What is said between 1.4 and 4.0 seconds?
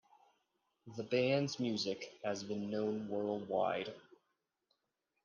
music has been known worldwide.